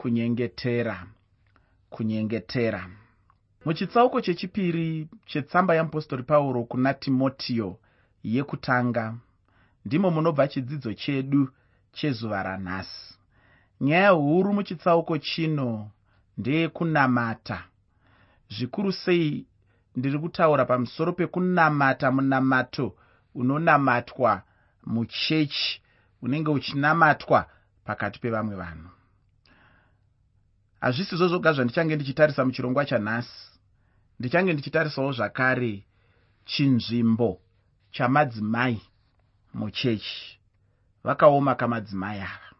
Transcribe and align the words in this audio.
kunyengetera 0.00 1.06
kunyengetera. 1.90 2.90
Muchitsauko 3.64 4.20
chechipiri 4.20 5.08
chetsamba 5.26 5.74
yeapostori 5.74 6.22
pauro 6.22 6.64
kuna 6.64 6.94
timotiyo 6.94 7.78
yekutanga 8.24 9.14
ndimo 9.84 10.10
munobva 10.10 10.48
chidzidzo 10.48 10.94
chedu 10.94 11.48
chezuva 11.92 12.42
ranhasi. 12.42 13.14
Nyaya 13.80 14.10
huru 14.10 14.52
muchitsauko 14.52 15.18
chino 15.18 15.90
ndeyekunamata. 16.38 17.64
Zvikuru 18.48 18.92
sei 18.92 19.46
ndiri 19.96 20.18
kutaura 20.18 20.64
pamusoro 20.64 21.12
pekunamata 21.12 22.10
munamato 22.10 22.96
unonamatwa 23.34 24.42
muchechi 24.86 25.82
unenge 26.22 26.50
uchinamatwa 26.50 27.46
pakati 27.84 28.18
pevamwe 28.20 28.56
vanhu 28.56 28.88
hazvisizvo 30.80 31.28
zvoga 31.28 31.52
zvandichange 31.52 31.96
ndichitarisa 31.96 32.44
muchirongwa 32.44 32.84
chanhasi. 32.84 33.50
Ndichange 34.18 34.52
ndichitarisawo 34.52 35.12
zvakare 35.12 35.84
chinzvimbo 36.44 37.40
chamadzimai 37.90 38.82
muchechi. 39.54 40.38
Vakaoma 41.04 41.54
kamadzimai 41.54 42.20
ava. 42.20 42.50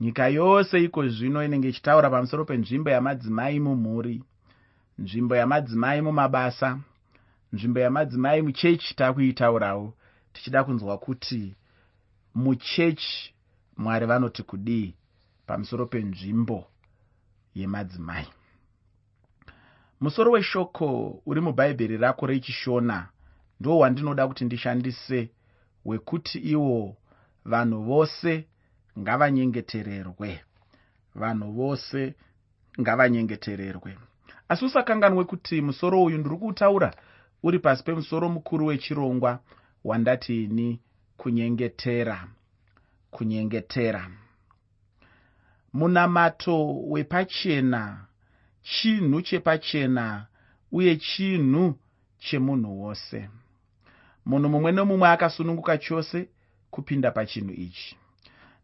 Nyika 0.00 0.28
yose 0.28 0.84
iko 0.84 1.08
zvino 1.08 1.44
inenge 1.44 1.68
ichitaura 1.68 2.10
pamusoro 2.10 2.44
penzvimbo 2.44 2.90
yamadzimai 2.90 3.60
mumhuri 3.60 4.22
nzvimbo 4.98 5.36
yamadzimai 5.36 6.00
mumabasa 6.02 6.78
nzvimbo 7.52 7.80
yamadzimai 7.80 8.42
muchechi 8.42 8.94
takuitaurawo 8.96 9.94
tichida 10.32 10.64
kunzwa 10.64 10.98
kuti 10.98 11.56
muchechi 12.34 13.34
mwari 13.76 14.06
vanoti 14.06 14.42
kudii 14.42 14.94
pamusoro 15.46 15.86
penzvimbo 15.86 16.66
yemadzimai. 17.54 18.26
Musoro 20.00 20.30
weshoko 20.30 21.20
uri 21.26 21.40
mubhaibheri 21.40 21.96
rako 21.96 22.26
rechishona 22.26 23.08
ndo 23.60 23.78
wandinoda 23.78 24.28
kuti 24.28 24.44
ndishandise 24.44 25.30
wekuti 25.84 26.38
iwo 26.38 26.96
vanhu 27.44 27.82
vose 27.82 28.48
ngavanyengetererwe. 28.98 30.40
Vanhu 31.14 31.52
vose 31.52 32.14
ngavanyengetererwe. 32.80 33.98
Asi 34.48 34.64
usakanganwe 34.64 35.24
kuti 35.24 35.60
musoro 35.60 36.04
uyu 36.04 36.18
ndiri 36.18 36.36
kuutaura 36.36 36.94
uri 37.42 37.58
pasi 37.58 37.84
pemusoro 37.84 38.28
mukuru 38.28 38.66
wechirongwa 38.66 39.40
wandati 39.84 40.44
ini 40.44 40.80
kunyengetera 41.16 42.28
kunyengetera 43.10 44.10
munamato 45.72 46.80
wepachena 46.88 48.06
chinhu 48.62 49.22
chepachena 49.22 50.26
uye 50.72 50.96
chinhu 50.96 51.78
chemunhu 52.18 52.82
wose. 52.82 53.28
Munhu 54.26 54.48
mumwe 54.48 54.72
nomumwe 54.72 55.08
akasununguka 55.08 55.78
chose 55.78 56.28
kupinda 56.70 57.10
pachinhu 57.10 57.52
ichi. 57.52 57.96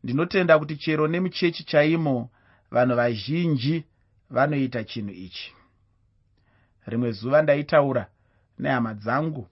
Ndinotenda 0.04 0.58
kuti 0.58 0.76
chero 0.76 1.08
nemuchechi 1.08 1.64
chaimo 1.64 2.30
vanhu 2.70 2.96
vazhinji 2.96 3.84
vanoita 4.30 4.84
chinhu 4.84 5.10
ichi. 5.10 5.52
Rimwe 6.86 7.12
zuva 7.12 7.42
ndaitaura 7.42 8.06
nehama 8.58 8.94
dzangu 8.94 9.48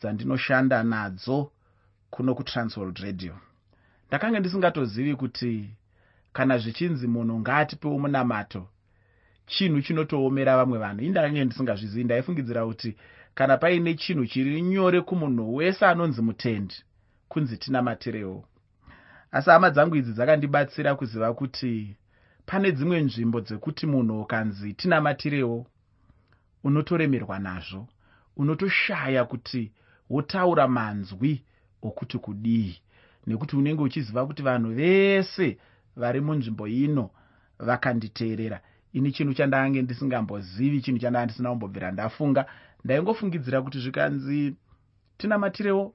dzandinoshanda 0.00 0.82
nadzo 0.82 1.52
kuno 2.10 2.34
kutransworld 2.34 2.98
radio. 2.98 3.38
Ndakanga 4.08 4.40
ndisingatozivi 4.40 5.16
kuti 5.16 5.70
kana 6.32 6.58
zvichinzi 6.58 7.06
munhu 7.06 7.40
ngaatipewo 7.40 7.98
munamato 7.98 8.68
chinhu 9.46 9.82
chinotoomera 9.82 10.56
vamwe 10.56 10.78
vanhu. 10.78 11.02
Ii 11.02 11.08
ndakanga 11.08 11.44
ndisingazvizivi 11.44 12.04
ndaifungidzira 12.04 12.66
kuti 12.66 12.96
kana 13.34 13.56
paine 13.56 13.94
chinhu 13.94 14.26
chiri 14.26 14.62
nyore 14.62 15.00
kumunhu 15.00 15.54
wese 15.54 15.86
anonzi 15.86 16.22
mutendi 16.22 16.74
kunzi 17.28 17.56
tinamatirewo 17.56 18.44
asi 19.32 19.50
hama 19.50 19.70
dzangu 19.70 19.96
idzi 19.96 20.12
dzakandibatsira 20.12 20.94
kuziva 20.94 21.34
kuti 21.34 21.96
pane 22.46 22.72
dzimwe 22.72 23.00
nzvimbo 23.00 23.40
dzekuti 23.40 23.86
munhu 23.86 24.20
ukanzi 24.20 24.74
tinamatirewo 24.74 25.66
unotoremerwa 26.64 27.38
nazvo 27.38 27.88
unotoshaya 28.36 29.24
kuti 29.24 29.72
wotaura 30.10 30.68
manzwi 30.68 31.42
okuti 31.82 32.18
kudii 32.18 32.80
nekuti 33.26 33.56
unenge 33.56 33.82
uchiziva 33.82 34.26
kuti 34.26 34.42
vanhu 34.42 34.74
vese 34.74 35.58
vari 35.96 36.20
munzvimbo 36.20 36.66
ino 36.66 37.10
vakanditeerera. 37.58 38.60
Ini 38.92 39.12
chinhu 39.12 39.34
chandange 39.34 39.82
ndisingambozivi 39.82 40.80
chinhu 40.82 40.98
chandanga 40.98 41.24
ndisina 41.24 41.48
kumbobvira 41.50 41.92
ndafunga. 41.92 42.46
Ndaingofungidzira 42.84 43.62
kuti 43.62 43.78
zvikanzi 43.80 44.56
tinamatirewo 45.18 45.94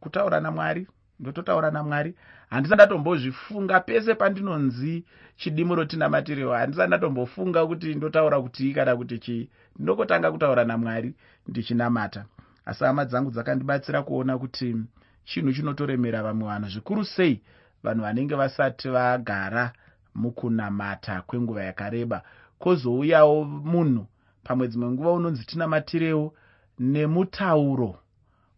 kutaura 0.00 0.40
namwari 0.40 0.86
ndototaura 1.20 1.70
namwari. 1.70 2.14
Handisa 2.50 2.74
ndatombozvifunga 2.74 3.80
pese 3.80 4.14
pandinonzi 4.14 5.04
chidimuro 5.36 5.84
tinamatirewo 5.84 6.52
handisa 6.54 6.86
ndatombofunga 6.86 7.66
kuti 7.66 7.94
ndotaura 7.94 8.40
kutii 8.42 8.72
kana 8.74 8.96
kuti 8.96 9.18
chii. 9.18 9.48
Ndinokotanga 9.76 10.32
kutaura 10.32 10.64
namwari 10.64 11.14
ndichinamata. 11.48 12.24
Asi 12.64 12.84
hama 12.84 13.04
dzangu 13.04 13.30
dzakandibatsira 13.30 14.02
kuona 14.02 14.38
kuti 14.38 14.76
chinhu 15.24 15.52
chinotoremera 15.52 16.22
vamwe 16.22 16.46
vanhu 16.48 16.68
zvikuru 16.68 17.04
sei 17.04 17.42
vanhu 17.82 18.02
vanenge 18.02 18.34
vasati 18.34 18.88
vagara 18.88 19.72
mukunamata 20.14 21.22
kwenguva 21.22 21.64
yakareba 21.64 22.22
kwozouyawo 22.58 23.44
munhu 23.44 24.06
pamwe 24.44 24.68
dzimwe 24.68 24.90
nguva 24.90 25.12
unonzi 25.12 25.44
tinamatirewo 25.44 26.34
nemutauro 26.78 27.98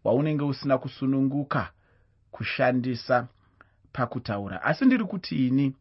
waunenge 0.04 0.44
usina 0.44 0.78
kusununguka 0.78 1.70
kushandisa 2.30 3.28
pakutaura. 3.92 4.62
Asi 4.62 4.84
ndiri 4.84 5.04
kuti 5.04 5.46
ini 5.46 5.76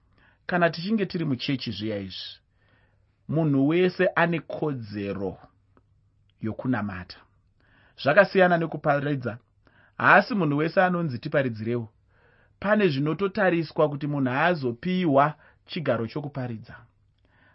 kana 0.45 0.69
tichinge 0.69 1.05
tiri 1.05 1.25
muchechi 1.25 1.71
zviya 1.71 1.97
izvi 1.99 2.39
munhu 3.29 3.67
wese 3.67 4.07
ane 4.15 4.39
kodzero 4.39 5.37
yokunamata. 6.41 7.17
Zvakasiyana 8.03 8.57
nekuparidza. 8.57 9.37
Haasi 9.97 10.35
munhu 10.35 10.57
wese 10.57 10.81
anonzi 10.81 11.19
tiparidzirewo 11.19 11.92
pane 12.63 12.87
zvinototariswa 12.87 13.89
kuti 13.89 14.07
munhu 14.07 14.31
aazopiwa 14.31 15.33
chigaro 15.65 16.07
chokuparidza. 16.07 16.75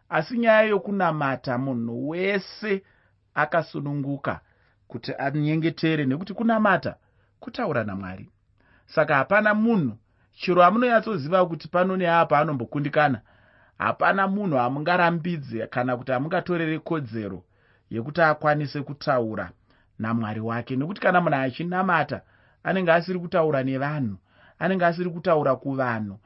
Asi 0.08 0.38
nyaya 0.38 0.62
yokunamata 0.62 1.58
munhu 1.58 2.08
wese 2.08 2.82
akasununguka 3.34 4.41
kuti 4.88 5.12
anyengetere 5.19 6.04
nekuti 6.06 6.34
kunamata 6.34 6.96
kutaura 7.41 7.84
namwari. 7.84 8.30
Saka 8.86 9.14
hapana 9.16 9.54
munhu 9.54 9.96
chero 10.32 10.64
amunonyatsoziva 10.64 11.46
kuti 11.46 11.69
pano 11.69 11.96
neapa 11.96 12.38
anombokundikana 12.38 13.20
hapana 13.78 14.28
munhu 14.28 14.56
hamungarambidze 14.56 15.66
kana 15.66 15.96
kuti 15.96 16.12
hamungatorere 16.12 16.78
kodzero 16.78 17.44
yekuti 17.90 18.20
akwanise 18.22 18.82
kutaura 18.82 19.50
namwari 19.98 20.40
wake. 20.40 20.76
Nekuti 20.76 21.00
kana 21.00 21.20
munhu 21.20 21.36
achinamata 21.36 22.20
anenge 22.62 22.92
asiri 22.92 23.19
kutaura 23.19 23.62
nevanhu 23.62 24.16
anenge 24.58 24.86
asiri 24.86 25.10
kutaura 25.10 25.56
kuvanhu. 25.56 26.19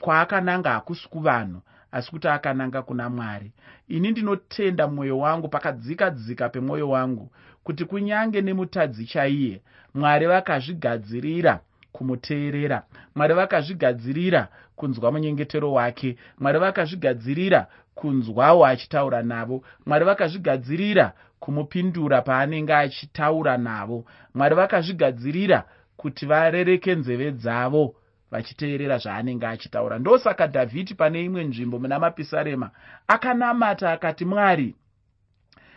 Kwaakananga 0.00 0.70
hakusi 0.70 1.08
kuvanhu 1.08 1.60
asi 1.92 2.10
kuti 2.10 2.28
akananga 2.28 2.82
kuna 2.82 3.10
mwari. 3.10 3.52
Ini 3.88 4.10
ndinotenda 4.10 4.88
mwoyo 4.88 5.18
wangu 5.18 5.48
pakadzika 5.48 6.10
dzika 6.10 6.48
pemwoyo 6.48 6.88
wangu 6.90 7.30
kuti 7.64 7.84
kunyange 7.84 8.40
nemutadzi 8.40 9.06
chaiye 9.06 9.62
mwari 9.94 10.26
vakazvigadzirira 10.26 11.60
kumuteerera. 11.92 12.82
Mwari 13.14 13.34
vakazvigadzirira 13.34 14.48
kunzwa 14.76 15.12
munyengetero 15.12 15.72
wake. 15.72 16.16
Mwari 16.38 16.58
vakazvigadzirira 16.58 17.66
kunzwawo 17.94 18.66
achitaura 18.66 19.22
navo. 19.22 19.64
Mwari 19.86 20.04
vakazvigadzirira 20.04 21.12
kumupindura 21.40 22.22
paanenge 22.22 22.74
achitaura 22.74 23.58
navo. 23.58 24.04
Mwari 24.34 24.54
vakazvigadzirira 24.54 25.64
kuti 26.00 26.26
varereke 26.26 26.94
nzeve 26.94 27.28
dzavo 27.32 27.84
vachiteerera 28.30 28.98
zvaanenge 28.98 29.46
achitaura. 29.46 29.98
Ndosaka 29.98 30.46
dhavhidhi 30.46 30.94
pane 30.94 31.18
imwe 31.24 31.44
nzvimbo 31.44 31.76
muna 31.78 31.98
mapisarema 31.98 32.70
akanamata 33.14 33.92
akati 33.92 34.24
mwari 34.24 34.68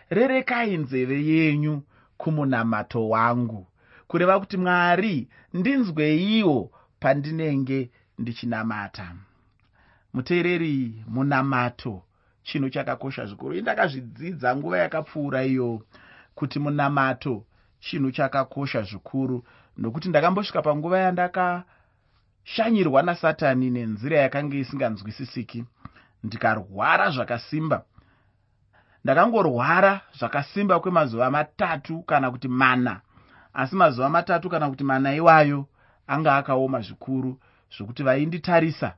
rerekai 0.10 0.78
nzeve 0.78 1.25
yenyu 1.25 1.81
kumunamato 2.18 3.10
wangu 3.10 3.68
kureva 4.08 4.40
kuti 4.40 4.58
mwari 4.58 5.28
ndinzweiwo 5.54 6.72
pandinenge 7.00 7.90
ndichinamata. 8.19 9.16
Muteereri 10.14 11.04
munamato 11.08 12.04
chinhu 12.44 12.69
chakakosha 12.69 13.26
zvikuru. 13.26 13.56
Indakazvidzidza 13.56 14.56
nguva 14.56 14.78
yakapfuura 14.78 15.44
iyo 15.46 15.81
kuti 16.36 16.60
munamato 16.60 17.46
chinhu 17.83 18.12
chakakosha 18.12 18.81
zvikuru. 18.81 19.44
Nokuti 19.77 20.09
ndakambosvika 20.09 20.62
panguva 20.62 21.00
yandakashanyirwa 21.00 23.03
nasatani 23.03 23.69
nenzira 23.69 24.18
yakanga 24.18 24.57
isinganzwisisiki 24.57 25.65
ndikarwara 26.24 27.09
zvakasimba. 27.12 27.83
Ndakangorwara 29.03 30.01
zvakasimba 30.19 30.80
kwemazuva 30.80 31.31
matatu 31.31 32.01
kana 32.03 32.31
kuti 32.31 32.47
mana. 32.47 33.01
Asi 33.53 33.75
mazuva 33.75 34.09
matatu 34.09 34.50
kana 34.50 34.69
kuti 34.69 34.83
mana 34.83 35.15
iwayo 35.15 35.68
anga 36.07 36.38
akaoma 36.38 36.81
zvikuru 36.81 37.39
zvokuti 37.77 38.03
vainditarisa 38.03 38.95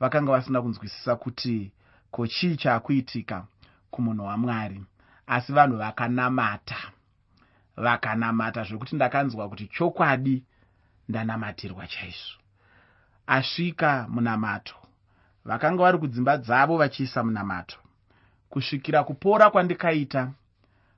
vakanga 0.00 0.32
vasina 0.32 0.62
kunzwisisa 0.62 1.16
kuti 1.16 1.72
ko 2.10 2.26
chii 2.26 2.56
chaakuitika 2.56 3.44
kumunhu 3.90 4.26
wamwari. 4.26 4.82
Asi 5.26 5.52
vanhu 5.52 5.76
vakanamata 5.76 6.76
vakanamata 7.76 8.64
zvokuti 8.64 8.96
ndakanzwa 8.96 9.48
kuti 9.48 9.66
chokwadi 9.66 10.42
ndanamatirwa 11.08 11.86
chaizvo. 11.86 12.38
Asvika 13.26 14.06
munamato. 14.08 14.74
Vakanga 15.44 15.82
vari 15.82 15.98
kudzimba 15.98 16.36
dzavo 16.36 16.76
vachiisa 16.76 17.24
munamato. 17.24 17.76
Kusvikira 18.48 19.04
kupora 19.04 19.50
kwandikaita 19.50 20.30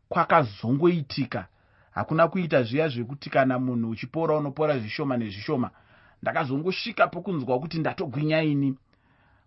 kwakazongoitika. 0.09 1.47
Hakuna 1.91 2.29
kuita 2.29 2.62
zviya 2.62 2.88
zvekuti 2.88 3.31
kana 3.31 3.59
munhu 3.59 3.91
uchipora 3.91 4.37
unopora 4.37 4.79
zvishoma 4.79 5.17
nezvishoma 5.17 5.71
ndakazongosvika 6.23 7.06
pokunzwa 7.06 7.61
kuti 7.61 7.79
ndatogwinya 7.79 8.43
ini. 8.43 8.75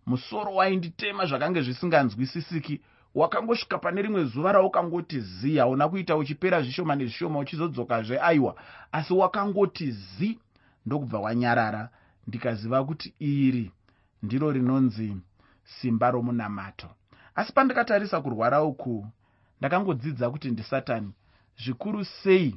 Musoro 0.05 0.55
wainditema 0.55 1.25
zvakange 1.25 1.61
zvisinganzwisisiki 1.61 2.81
wakangosvika 3.17 3.77
pane 3.77 4.01
rimwe 4.01 4.25
zuva 4.25 4.51
raukangoti 4.51 5.19
zi 5.19 5.57
hauna 5.57 5.89
kuita 5.89 6.15
uchipera 6.17 6.61
zvishoma 6.61 6.95
nezvishoma 6.95 7.39
uchizodzokazve 7.39 8.19
aiwa. 8.19 8.55
Asi 8.91 9.13
wakangoti 9.13 9.91
zi 9.91 10.39
ndokubva 10.85 11.19
wanyarara 11.19 11.89
ndikaziva 12.27 12.85
kuti 12.85 13.13
iri 13.19 13.71
ndiro 14.23 14.51
rinonzi 14.51 15.17
simba 15.63 16.11
romunamato. 16.11 16.89
Asi 17.35 17.53
pandakatarisa 17.53 18.21
kurwara 18.21 18.63
uku 18.63 19.07
ndakangodzidza 19.59 20.29
kuti 20.29 20.51
ndisatani. 20.51 21.11
Zvikuru 21.63 22.05
sei 22.05 22.55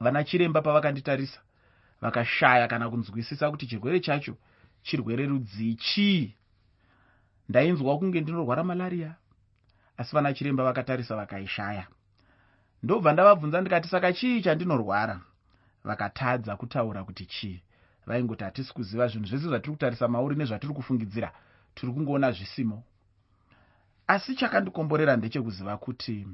vana 0.00 0.24
chiremba 0.24 0.62
pavakanditarisa? 0.62 1.40
Vakashaya 2.00 2.68
kana 2.68 2.90
kunzwisisa 2.90 3.50
kuti 3.50 3.66
chirwere 3.66 4.00
chacho 4.00 4.36
chirwere 4.82 5.26
rudzii 5.26 5.74
chii? 5.74 6.34
Ndainzwa 7.48 7.98
kunge 7.98 8.20
ndinorwara 8.20 8.64
malariya 8.64 9.14
asi 10.00 10.14
vana 10.16 10.32
chiremba 10.34 10.64
vakatarisa 10.64 11.16
vakaishaya. 11.16 11.86
Ndobva 12.82 13.12
ndavabvunza 13.12 13.60
ndikati 13.60 13.88
saka 13.88 14.12
chii 14.12 14.42
chandinorwara? 14.42 15.20
Vakatadza 15.84 16.56
kutaura 16.56 17.04
kuti 17.04 17.26
chii? 17.26 17.62
Vaingoti 18.06 18.44
hatisi 18.44 18.72
kuziva 18.74 19.08
zvinhu 19.08 19.26
zvese 19.26 19.44
zvatiri 19.48 19.72
kutarisa 19.72 20.08
mauri 20.08 20.36
nezvatiri 20.36 20.74
kufungidzira. 20.74 21.32
Tiri 21.74 21.92
kungoona 21.92 22.32
zvisimo. 22.32 22.82
Asi 24.06 24.34
chakandikomborera 24.34 25.16
ndechekuziva 25.16 25.76
kuti 25.76 26.26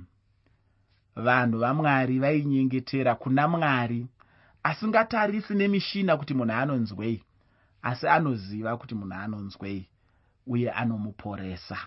vanhu 1.16 1.58
vamwari 1.58 2.18
vainyengetera 2.18 3.14
kuna 3.14 3.48
mwari 3.48 4.06
asingatarisi 4.62 5.54
nemishina 5.54 6.16
kuti 6.16 6.34
munhu 6.34 6.52
anonzwei 6.54 7.22
asi 7.82 8.08
anoziva 8.08 8.76
kuti 8.76 8.94
munhu 8.94 9.14
anonzwei 9.14 9.88
uye 10.46 10.70
anomuporesa. 10.70 11.78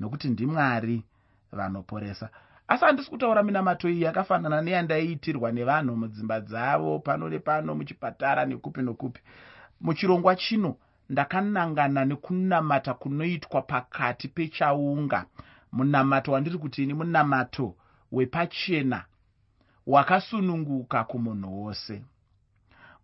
Nokuti 0.00 0.28
ndimwari 0.28 1.04
vanoporesa. 1.54 2.30
Asi 2.68 2.84
handisi 2.84 3.10
kutaura 3.10 3.42
minamato 3.42 3.88
iyi 3.88 4.02
yakafanana 4.02 4.62
neyandaiitirwa 4.62 5.52
nevanhu 5.52 5.96
mudzimba 5.96 6.40
dzavo 6.40 6.98
pano 6.98 7.28
nepano 7.28 7.74
muchipatara 7.74 8.44
nekupi 8.46 8.82
nokupi. 8.82 9.20
Muchirongwa 9.80 10.36
chino 10.36 10.76
ndakanangana 11.10 12.04
nekunamata 12.04 12.94
kunoitwa 12.94 13.62
pakati 13.62 14.28
pechaunga. 14.28 15.24
Munamato 15.72 16.32
wandiri 16.32 16.58
kuti 16.58 16.82
ini 16.82 16.94
munamato 16.94 17.74
wepachena 18.12 19.04
wakasununguka 19.86 21.04
kumunhu 21.04 21.62
wose. 21.64 22.02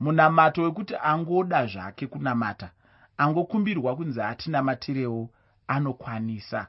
Munamato 0.00 0.62
wekuti 0.62 0.94
angoda 1.02 1.66
zvake 1.66 2.06
kunamata 2.06 2.70
angokumbirwa 3.16 3.96
kunzi 3.96 4.20
atinamatirewo 4.22 5.30
anokwanisa 5.68 6.66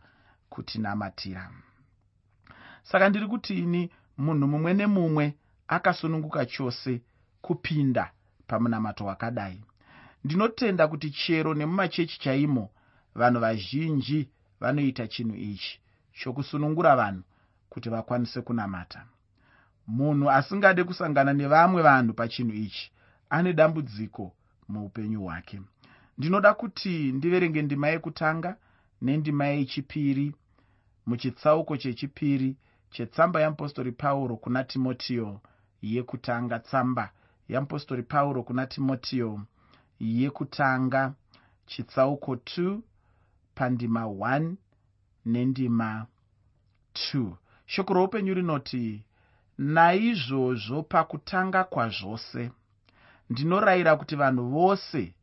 kutinamatira 0.50 1.50
saka 2.84 3.10
ndiri 3.10 3.28
kuti 3.28 3.54
ini 3.60 3.92
munhu 4.18 4.48
mumwe 4.48 4.74
nemumwe 4.74 5.34
akasununguka 5.68 6.46
chose 6.46 7.02
kupinda 7.42 8.12
pamunamato 8.48 9.06
wakadai. 9.06 9.62
Ndinotenda 10.24 10.88
kuti 10.88 11.12
chero 11.12 11.54
nemumachechi 11.54 12.20
chaimo 12.20 12.70
vanhu 13.16 13.40
vazhinji 13.40 14.30
vanoita 14.60 15.08
chinhu 15.08 15.36
ichi 15.36 15.80
chokusunungura 16.14 16.96
vanhu 16.96 17.24
kuti 17.70 17.90
vakwanise 17.90 18.42
kunamata. 18.42 19.06
Munhu 19.88 20.32
asingade 20.32 20.84
kusangana 20.84 21.34
nevamwe 21.34 21.82
vanhu 21.82 22.14
pachinhu 22.14 22.54
ichi 22.54 22.92
ane 23.30 23.54
dambudziko 23.54 24.34
muupenyu 24.70 25.22
hwake. 25.24 25.62
Ndinoda 26.18 26.54
kuti 26.54 27.12
ndiverenge 27.12 27.62
ndima 27.62 27.88
yekutanga 27.88 28.56
nendima 29.02 29.46
yechipiri 29.46 30.36
muchitsauko 31.06 31.78
chechipiri 31.78 32.56
chetsamba 32.92 33.40
yeapostori 33.40 33.92
pauro 33.92 34.38
kuna 34.38 34.64
timotiyo 34.64 35.42
yekutanga 35.82 36.60
tsamba. 36.60 37.12
Yeapostori 37.50 38.04
pauro 38.04 38.44
kuna 38.44 38.68
timotiyo 38.68 39.42
yekutanga 40.00 41.14
chitsauko 41.66 42.36
2 42.36 42.80
pandima 43.56 44.04
1 44.04 44.54
nendima 45.26 46.06
2 46.94 47.32
shoko 47.66 47.94
roupenyu 47.94 48.34
rinoti 48.34 49.06
naizvozvo 49.58 50.84
pakutanga 50.84 51.64
kwazvose 51.64 52.52
ndinorayira 53.30 53.96
kuti 53.96 54.16
vanhu 54.16 54.44
vose 54.50 55.14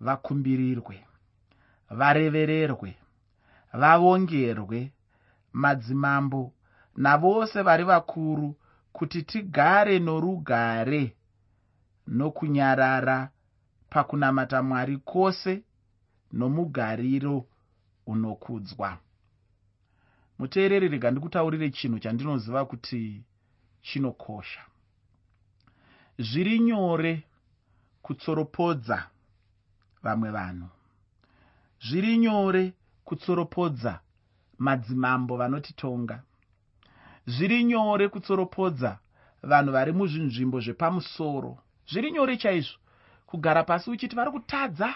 vakumbirirwe 0.00 1.06
varevererwe 1.90 2.96
vavongerwe 3.80 4.92
madzimambo 5.52 6.52
navose 6.96 7.62
vari 7.62 7.84
vakuru 7.84 8.56
kuti 8.92 9.22
tigare 9.22 9.98
norugare 9.98 11.16
nokunyarara 12.06 13.30
pakunamata 13.90 14.62
mwari 14.62 14.96
kwose 14.96 15.62
nomugariro 16.32 17.46
unokudzwa. 18.06 18.98
Muteereri 20.38 20.88
rega 20.88 21.10
ndikutaurire 21.10 21.70
chinhu 21.70 21.98
chandinoziva 21.98 22.64
kuti 22.64 23.22
chinokosha. 23.82 24.60
Zviri 26.18 26.58
nyore 26.58 27.22
kutsoropodza 28.02 29.10
vamwe 30.02 30.30
vanhu. 30.30 30.68
Zviri 31.86 32.16
nyore 32.18 32.72
kutsoropodza 33.04 34.00
madzimambo 34.58 35.36
vanotitonga 35.36 36.22
zviri 37.26 37.64
nyore 37.64 38.08
kutsoropodza 38.08 38.98
vanhu 39.42 39.72
vari 39.72 39.92
muzvinzvimbo 39.92 40.60
zvepamusoro. 40.60 41.58
Zviri 41.90 42.10
nyore 42.12 42.36
chaizvo. 42.36 42.78
Kugara 43.26 43.64
pasi 43.64 43.90
uchiti 43.90 44.16
vari 44.16 44.30
kutadza 44.30 44.94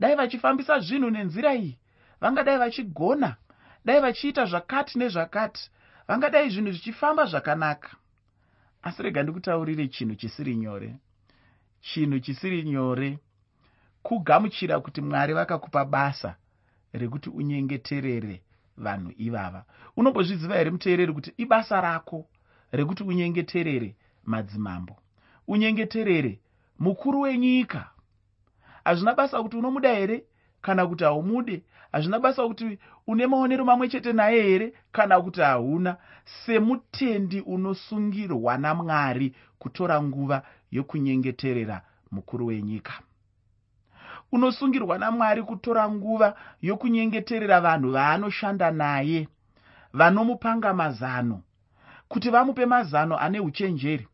dai 0.00 0.14
vachifambisa 0.16 0.78
zvinhu 0.80 1.10
nenzira 1.10 1.54
iyi 1.54 1.78
vangadai 2.20 2.58
vachigona 2.58 3.36
dai 3.84 4.00
vachiita 4.00 4.44
zvakati 4.44 4.98
nezvakati 4.98 5.70
vangadai 6.08 6.50
zvinhu 6.50 6.72
zvichifamba 6.72 7.26
zvakanaka. 7.26 7.96
Asi 8.82 9.02
rega 9.02 9.22
ndikutaurire 9.22 9.88
chinhu 9.88 10.14
chisiri 10.14 10.56
nyore. 10.56 10.96
Chinhu 11.80 12.20
chisiri 12.20 12.62
nyore 12.62 13.18
kugamuchira 14.02 14.80
kuti 14.80 15.00
mwari 15.00 15.34
vakakupa 15.34 15.84
basa 15.84 16.36
rekuti 16.92 17.30
unyengeterere 17.30 18.42
vanhu 18.78 19.12
ivava. 19.18 19.64
Unombozviziva 19.96 20.56
here 20.56 20.70
muteereri 20.70 21.12
kuti 21.12 21.32
ibasa 21.36 21.80
rako 21.80 22.26
rekuti 22.72 23.02
unyengeterere 23.02 23.94
madzimambo? 24.24 24.96
Unyengeterere 25.48 26.38
mukuru 26.78 27.20
wenyika. 27.20 27.90
Hazvina 28.84 29.14
basa 29.14 29.42
kuti 29.42 29.56
unomuda 29.56 29.94
here 29.94 30.24
kana 30.62 30.86
kuti 30.86 31.04
haumude 31.04 31.62
hazvina 31.92 32.18
basa 32.18 32.46
kuti 32.48 32.78
une 33.06 33.26
maonero 33.26 33.64
mamwe 33.64 33.88
chete 33.88 34.12
naye 34.12 34.42
here 34.42 34.72
kana 34.92 35.20
kuti 35.20 35.40
hauna? 35.40 35.96
Semutendi 36.24 37.40
unosungirwa 37.40 38.58
namwari 38.58 39.34
kutora 39.58 40.02
nguva 40.02 40.42
yokunyengeterera 40.70 41.82
mukuru 42.10 42.46
wenyika 42.46 42.92
unosungirwa 44.32 44.98
namwari 44.98 45.42
kutora 45.42 45.88
nguva 45.88 46.34
yokunyengeterera 46.62 47.60
vanhu 47.60 47.92
vaanoshanda 47.92 48.70
naye 48.70 49.28
vanomupanga 49.92 50.74
mazano. 50.74 51.42
Kuti 52.08 52.30
vamupe 52.30 52.66
mazano 52.66 53.18
ane 53.18 53.40
uchenjeri 53.40 54.08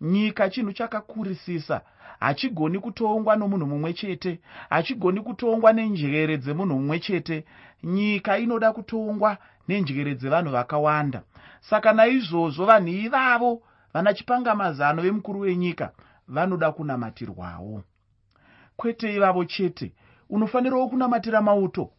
nyika 0.00 0.50
chinhu 0.50 0.72
chakakurisisa 0.72 1.80
hachigoni 2.20 2.78
kutongwa 2.78 3.36
nomunhu 3.36 3.66
mumwe 3.66 3.92
chete 3.92 4.40
hachigoni 4.70 5.20
kutongwa 5.20 5.72
nenjere 5.72 6.36
dzemunhu 6.36 6.74
mumwe 6.74 6.98
chete. 6.98 7.44
Nyika 7.84 8.38
inoda 8.38 8.72
kutongwa 8.72 9.36
nenjere 9.68 10.14
dzevanhu 10.14 10.50
vakawanda. 10.50 11.22
Saka 11.60 11.92
naizvozvo 11.92 12.64
vanhu 12.66 12.88
ivavo 12.88 13.62
vana 13.94 14.14
chipangamazano 14.14 15.02
vemukuru 15.02 15.40
wenyika 15.40 15.92
vanoda 16.28 16.72
kunamatirwawo 16.72 17.82
kwete 18.80 19.14
ivavo 19.14 19.44
chete 19.44 19.92
unofanirawo 20.30 20.88
kunamatira 20.88 21.42
mauto. 21.42 21.90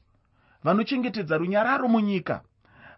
Vanochengetedza 0.63 1.37
runyararo 1.37 1.87
munyika 1.87 2.41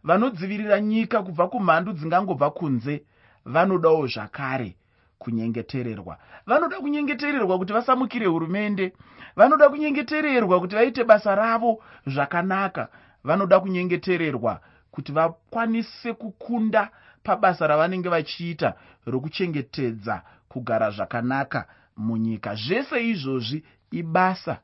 vanodzivirira 0.04 0.82
nyika 0.82 1.24
kubva 1.24 1.48
kumhandu 1.48 1.94
dzingangobva 1.94 2.52
kunze 2.52 3.04
vanodawo 3.46 4.08
zvakare 4.08 4.76
kunyengetererwa. 5.20 6.18
Vanoda 6.46 6.80
kunyengetererwa 6.80 7.58
kuti 7.58 7.74
vasamukire 7.74 8.26
hurumende 8.26 8.94
vanoda 9.36 9.70
kunyengetererwa 9.70 10.60
kuti 10.60 10.76
vaite 10.76 11.04
basa 11.04 11.36
ravo 11.36 11.84
zvakanaka 12.08 12.88
vanoda 13.24 13.60
kunyengetererwa 13.60 14.62
kuti 14.92 15.12
vakwanise 15.12 16.14
kukunda 16.14 16.90
pabasa 17.24 17.68
ravanenge 17.68 18.10
vachiita 18.10 18.74
rokuchengetedza 19.06 20.22
kugara 20.50 20.92
zvakanaka 20.92 21.68
munyika. 21.98 22.56
Zvese 22.56 23.08
izvozvi 23.10 23.64
ibasa 23.92 24.58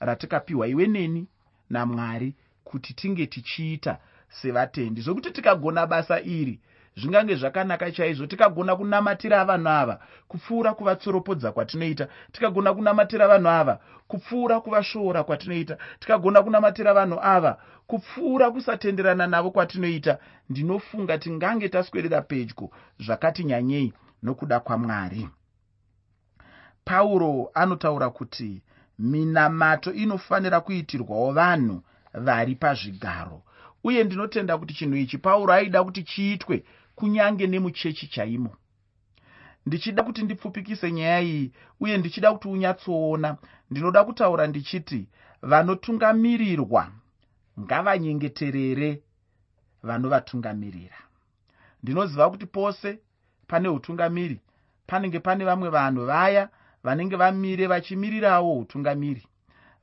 ratikapiwa 0.00 0.68
iwe 0.68 0.86
neni 0.86 1.28
namwari 1.70 2.34
kuti 2.64 2.94
tinge 2.94 3.26
tichiita 3.26 3.98
sevatendi. 4.28 5.00
Zvokuti 5.00 5.30
tikagona 5.30 5.86
basa 5.86 6.20
iri 6.20 6.60
zvingange 6.96 7.34
zvakanaka 7.36 7.90
chaizvo. 7.92 8.26
Tikagona 8.26 8.76
kunamatira 8.76 9.44
vanhu 9.44 9.68
ava 9.68 10.00
kupfuura 10.28 10.74
kuvatsoropodza 10.74 11.52
kwatinoita. 11.52 12.08
Tikagona 12.32 12.74
kunamatira 12.74 13.28
vanhu 13.28 13.48
ava 13.48 13.78
kupfuura 14.08 14.60
kuvasvoora 14.60 15.24
kwatinoita. 15.24 15.76
Tikagona 16.00 16.42
kunamatira 16.42 16.94
vanhu 16.94 17.18
ava 17.22 17.58
kupfuura 17.86 18.50
kusatenderana 18.50 19.26
navo 19.26 19.50
kwatinoita. 19.50 20.18
Ndinofunga 20.50 21.18
tingange 21.18 21.68
taswedera 21.68 22.22
pedyo 22.22 22.70
zvakati 23.00 23.44
nyanyei 23.44 23.92
nokuda 24.22 24.60
kwamwari 24.60 25.28
pauro 26.86 27.50
anotaura 27.54 28.10
kuti 28.10 28.62
minamato 28.98 29.92
inofanira 29.92 30.60
kuitirwawo 30.60 31.32
vanhu 31.32 31.82
vari 32.14 32.54
pazvigaro. 32.54 33.42
Uye 33.84 34.04
ndinotenda 34.04 34.58
kuti 34.58 34.74
chinhu 34.74 34.96
ichi 34.96 35.18
pauro 35.18 35.52
aida 35.52 35.84
kuti 35.84 36.02
chiitwe 36.02 36.64
kunyange 36.94 37.46
nemuchechi 37.46 38.06
chaimo. 38.06 38.52
Ndichida 39.66 40.02
kuti 40.02 40.22
ndipfupikise 40.22 40.92
nyaya 40.92 41.20
iyi 41.20 41.52
uye 41.80 41.98
ndichida 41.98 42.32
kuti 42.32 42.48
unyatsoona 42.48 43.36
ndinoda 43.70 44.04
kutaura 44.04 44.46
ndichiti 44.46 45.08
vanotungamirirwa 45.42 46.92
ngavanyengeterere 47.60 49.02
vanovatungamirira. 49.82 50.96
Ndinoziva 51.82 52.30
kuti 52.30 52.46
pose 52.46 52.98
pane 53.46 53.68
utungamiri 53.68 54.40
panenge 54.86 55.20
pane 55.20 55.44
vamwe 55.44 55.68
vanhu 55.68 56.06
vaya 56.06 56.48
vanenge 56.86 57.16
vamire 57.16 57.66
vachimirirawo 57.66 58.58
utungamiri. 58.58 59.26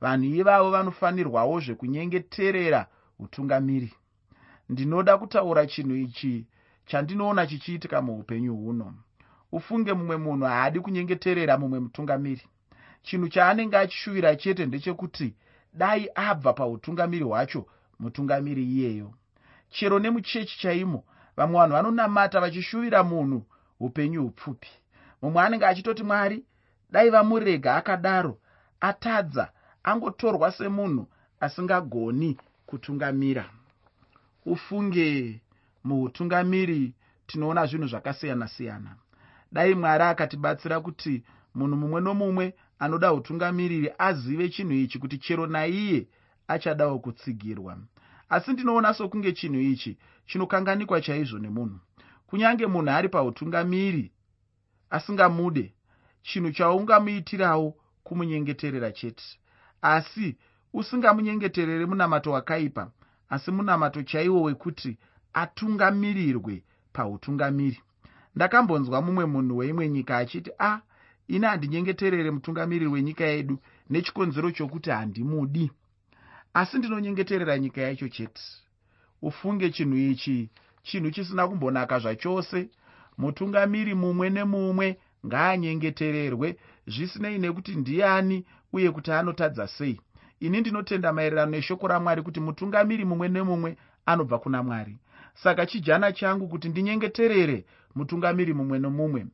Vanhu 0.00 0.24
ivavo 0.24 0.70
vanofanirwawo 0.70 1.60
zvekunyengeterera 1.60 2.86
utungamiri. 3.18 3.92
Ndinoda 4.68 5.18
kutaura 5.18 5.66
chinhu 5.66 5.96
ichi 5.96 6.46
chandinoona 6.86 7.46
chichiitika 7.46 8.02
muupenyu 8.02 8.56
huno. 8.56 8.94
Ufunge 9.52 9.92
mumwe 9.92 10.16
munhu 10.16 10.44
haadi 10.46 10.80
kunyengeterera 10.80 11.58
mumwe 11.58 11.80
mutungamiri. 11.80 12.42
Chinhu 13.02 13.28
chaanenge 13.28 13.76
achishuvira 13.76 14.36
chete 14.36 14.66
ndechekuti 14.66 15.34
dai 15.74 16.08
abva 16.14 16.52
pautungamiri 16.52 17.24
hwacho 17.24 17.66
mutungamiri 18.00 18.64
iyeyo. 18.64 19.14
Chero 19.70 19.98
nemuchechi 19.98 20.58
chaimo 20.58 21.04
vamwe 21.36 21.58
vanhu 21.60 21.72
vanonamata 21.72 22.40
vachishuvira 22.40 23.02
munhu 23.04 23.46
upenyu 23.80 24.22
hupfupi. 24.22 24.68
Mumwe 25.22 25.42
anenge 25.42 25.66
achitoti 25.66 26.02
mwari 26.02 26.44
dai 26.94 27.10
vamurega 27.10 27.76
akadaro 27.76 28.38
atadza 28.80 29.52
angotorwa 29.82 30.52
semunhu 30.52 31.08
asingagoni 31.40 32.38
kutungamira. 32.66 33.50
Ufunge 34.46 35.40
muutungamiri 35.84 36.94
tinoona 37.26 37.66
zvinhu 37.66 37.88
zvakasiyana-siyana. 37.88 38.96
Dai 39.52 39.74
mwari 39.74 40.04
akatibatsira 40.04 40.80
kuti 40.80 41.22
munhu 41.54 41.76
mumwe 41.76 42.00
nomumwe 42.00 42.54
anoda 42.78 43.12
utungamiriri 43.12 43.92
azive 43.98 44.48
chinhu 44.48 44.72
ichi 44.72 44.98
kuti 44.98 45.18
chero 45.18 45.46
naiye 45.46 46.06
achadawo 46.48 46.98
kutsigirwa. 46.98 47.78
Asi 48.28 48.52
ndinoona 48.52 48.94
sokunge 48.94 49.32
chinhu 49.32 49.60
ichi 49.60 49.98
chinokanganikwa 50.26 51.00
chaizvo 51.00 51.38
nemunhu. 51.38 51.78
Kunyange 52.26 52.66
munhu 52.66 52.90
ari 52.90 53.08
pautungamiri 53.08 54.12
asingamude 54.90 55.74
chinhu 56.24 56.50
chaungamuitirawo 56.52 57.74
kumunyengeterera 58.04 58.92
chete. 58.92 59.24
Asi 59.82 60.36
usingamunyengeterere 60.72 61.86
munamato 61.86 62.30
wakaipa 62.32 62.90
asi 63.28 63.50
munamato 63.50 64.02
chaiwo 64.02 64.42
wekuti 64.42 64.98
atungamirirwe 65.32 66.62
pautungamiri. 66.92 67.80
Ndakambonzwa 68.36 69.02
mumwe 69.02 69.24
munhu 69.26 69.56
weimwe 69.56 69.88
nyika 69.88 70.16
achiti 70.18 70.50
a 70.58 70.72
ah, 70.72 70.80
ini 71.28 71.46
handinyengeterere 71.46 72.30
mutungamiriri 72.30 72.86
wenyika 72.90 73.24
yedu 73.24 73.58
nechikonzero 73.90 74.50
chokuti 74.50 74.90
handimudi. 74.90 75.70
Asi 76.54 76.78
ndinonyengeterera 76.78 77.58
nyika 77.58 77.80
yacho 77.80 78.08
chete. 78.08 78.42
Ufunge 79.22 79.70
chinhu 79.70 79.96
ichi 79.96 80.50
chinhu 80.82 81.10
chisina 81.10 81.48
kumbonaka 81.48 81.98
zvachose. 81.98 82.68
Mutungamiri 83.18 83.94
mumwe 83.94 84.30
nemumwe 84.30 84.98
ngaanyengetererwe 85.26 86.56
zvisinei 86.86 87.38
nekuti 87.38 87.72
ndiani 87.76 88.44
uye 88.72 88.90
kuti 88.90 89.12
anotadza 89.12 89.66
sei. 89.68 90.00
Ini 90.40 90.60
ndinotenda 90.60 91.12
maererano 91.12 91.50
neshoko 91.50 91.88
ramwari 91.88 92.22
kuti 92.22 92.40
mutungamiri 92.40 93.04
mumwe 93.04 93.28
nemumwe 93.28 93.76
anobva 94.06 94.38
kuna 94.38 94.62
mwari. 94.62 94.96
Saka 95.34 95.66
chijana 95.66 96.12
changu 96.12 96.48
kuti 96.48 96.68
ndinyengeterere 96.68 97.64
mutungamiri 97.94 98.54
mumwe 98.54 98.78
nomumwe. 98.78 99.26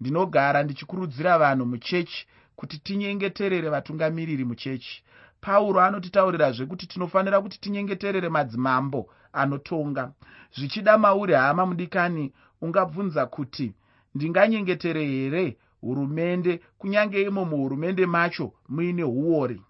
Ndinogara 0.00 0.62
ndichikurudzira 0.62 1.38
vanhu 1.38 1.66
muchechi 1.66 2.26
kuti 2.56 2.78
tinyengeterere 2.78 3.68
vatungamiriri 3.68 4.44
muchechi. 4.44 5.04
Pauro 5.40 5.80
anotitaurirazve 5.80 6.66
kuti 6.66 6.86
tinofanira 6.86 7.40
kuti 7.40 7.60
tinyengeterere 7.60 8.28
madzimambo 8.28 9.10
anotonga. 9.32 10.12
Zvichida 10.56 10.98
mauri 10.98 11.34
hama 11.34 11.66
mudikani 11.66 12.32
ungabvunza 12.60 13.26
kuti 13.26 13.72
ndinganyengetere 14.14 15.04
here 15.06 15.56
hurumende? 15.80 16.60
Kunyange 16.78 17.22
imo 17.22 17.44
muhurumende 17.44 18.06
macho 18.06 18.52
muine 18.68 19.04
uori 19.04 19.62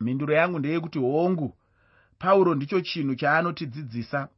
mhinduro 0.00 0.34
yangu 0.34 0.58
ndeyekuti 0.58 0.98
hongu 0.98 1.56
pauro 2.18 2.54
ndicho 2.54 2.80
chinhu 2.80 3.14
chaanotidzidzisa. 3.14 4.28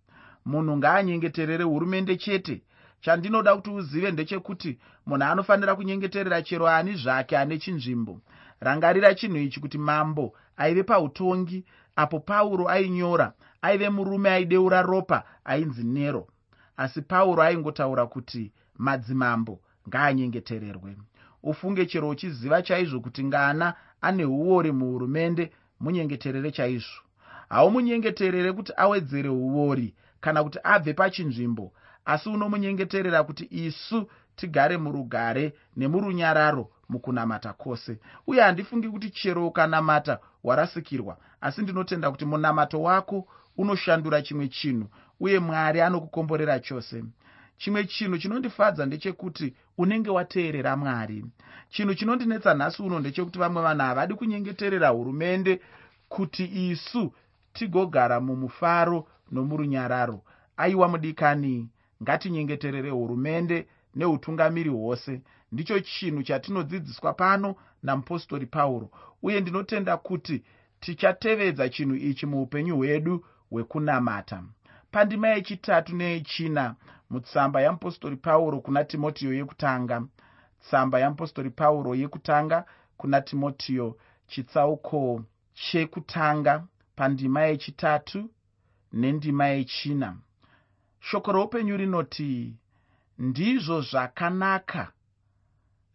Munhu 0.44 0.76
ngaanyengeterere 0.76 1.64
hurumende 1.64 2.16
chete. 2.16 2.62
Chandinoda 3.00 3.56
kuti 3.56 3.70
uzive 3.70 4.10
ndechekuti 4.10 4.78
munhu 5.06 5.24
anofanira 5.24 5.74
kunyengeterera 5.76 6.42
chero 6.42 6.68
ani 6.68 6.94
zvake 6.94 7.38
ane 7.38 7.58
chinzvimbo? 7.58 8.20
Rangarira 8.60 9.14
chinhu 9.14 9.36
ichi 9.36 9.60
kuti 9.60 9.78
mambo 9.78 10.32
aive 10.56 10.82
pautongi 10.82 11.64
apo 11.96 12.20
pauro 12.20 12.68
ainyora 12.68 13.32
aive 13.62 13.88
murume 13.90 14.30
aideura 14.30 14.82
ropa 14.82 15.24
ainzi 15.44 15.84
nero. 15.84 16.28
Asi 16.76 17.02
pauro 17.02 17.42
aingotaura 17.42 18.06
kuti 18.06 18.52
madzimambo 18.78 19.60
ngaanyengetererwe. 19.88 20.96
Ufunge 21.42 21.86
chero 21.86 22.08
uchiziva 22.08 22.62
chaizvo 22.62 23.00
kuti 23.00 23.24
ngana 23.24 23.74
ane 24.00 24.24
uori 24.24 24.72
muhurumende 24.72 25.52
munyengeterere 25.80 26.50
chaizvo. 26.50 27.02
Haumunyengeterere 27.48 28.52
kuti 28.52 28.72
awedzere 28.76 29.28
uori 29.28 29.94
kana 30.20 30.44
kuti 30.44 30.58
abve 30.64 30.94
pachinzvimbo 30.94 31.72
asi 32.04 32.28
unomunyengeterera 32.28 33.24
kuti 33.24 33.48
isu 33.50 34.08
tigare 34.36 34.76
murugare 34.76 35.52
nemurunyararo 35.76 36.70
mukunamata 36.88 37.52
kwose. 37.52 37.98
Uye 38.26 38.42
handifungi 38.42 38.88
kuti 38.88 39.10
chero 39.10 39.46
ukanamata 39.46 40.18
warasikirwa 40.44 41.16
asi 41.40 41.62
ndinotenda 41.62 42.10
kuti 42.10 42.24
munamato 42.24 42.82
wako 42.82 43.28
unoshandura 43.56 44.22
chimwe 44.22 44.48
chinhu 44.48 44.88
uye 45.20 45.38
mwari 45.38 45.80
anokukomborera 45.80 46.60
chose 46.60 47.04
chimwe 47.58 47.84
chinhu 47.84 48.18
chinondifadza 48.18 48.86
ndechekuti 48.86 49.54
unenge 49.78 50.10
wateerera 50.10 50.76
mwari. 50.76 51.24
Chinhu 51.70 51.94
chinondinetsa 51.94 52.54
nhasi 52.54 52.82
uno 52.82 53.00
ndechekuti 53.00 53.38
vamwe 53.38 53.62
vanhu 53.62 53.82
havadi 53.82 54.14
kunyengeterera 54.14 54.88
hurumende 54.88 55.60
kuti 56.08 56.70
isu 56.70 57.12
tigogara 57.52 58.20
mumufaro 58.20 59.08
nomurunyararo. 59.32 60.22
Aiwa 60.56 60.88
mudikani 60.88 61.68
ngatinyengeterere 62.02 62.90
hurumende 62.90 63.66
neutungamiri 63.94 64.70
hwose. 64.70 65.22
Ndicho 65.52 65.80
chinhu 65.80 66.22
chatinodzidziswa 66.22 67.12
pano 67.12 67.54
namupostori 67.82 68.46
pauro 68.46 68.90
uye 69.22 69.40
ndinotenda 69.40 69.96
kuti 69.96 70.42
tichatevedza 70.80 71.68
chinhu 71.68 71.94
ichi 71.94 72.26
muupenyu 72.26 72.76
hwedu 72.76 73.24
hwekunamata 73.50 74.42
pandima 74.96 75.28
yechitatu 75.28 75.96
neyechina 75.96 76.74
mutsamba 77.10 77.60
yamupostori 77.60 78.16
pauro 78.16 78.60
kuna 78.60 78.84
timotiyo 78.84 79.34
yekutanga. 79.34 80.02
Tsamba 80.60 81.00
yamupostori 81.00 81.50
pauro 81.50 81.94
yekutanga 81.94 82.64
kuna 82.96 83.20
timotiyo 83.20 83.96
chitsauko 84.26 85.22
chekutanga 85.54 86.64
pandima 86.96 87.42
yechitatu 87.42 88.30
nendima 88.92 89.46
yechina. 89.46 90.16
Shoko 91.00 91.32
roupenyu 91.32 91.76
rinoti 91.76 92.54
ndizvo 93.18 93.80
zvakanaka 93.80 94.92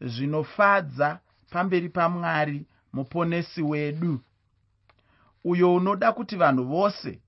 zvinofadza 0.02 1.20
pamberi 1.50 1.90
pamwari 1.90 2.66
muponesi 2.94 3.62
wedu. 3.62 4.20
Uyo 5.44 5.76
unoda 5.76 6.12
kuti 6.12 6.36
vanhu 6.36 6.64
vose 6.64 7.20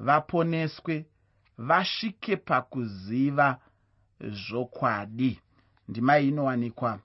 vaponeswe 0.00 1.06
vasvike 1.58 2.36
pakuziva 2.36 3.58
zvokwadi. 4.20 5.40
Ndima 5.88 6.18
iyi 6.18 6.28
inowanikwa 6.28 6.98